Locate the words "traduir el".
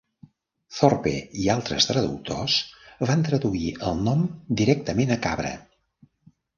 3.31-4.05